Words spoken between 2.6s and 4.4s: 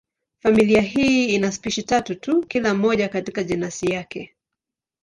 moja katika jenasi yake.